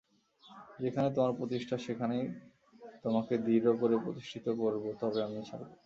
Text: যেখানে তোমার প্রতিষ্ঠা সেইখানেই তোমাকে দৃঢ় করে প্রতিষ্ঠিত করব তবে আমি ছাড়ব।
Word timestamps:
যেখানে 0.79 1.07
তোমার 1.15 1.33
প্রতিষ্ঠা 1.39 1.75
সেইখানেই 1.77 2.23
তোমাকে 3.03 3.33
দৃঢ় 3.45 3.71
করে 3.81 3.95
প্রতিষ্ঠিত 4.05 4.45
করব 4.61 4.83
তবে 5.01 5.19
আমি 5.27 5.39
ছাড়ব। 5.49 5.69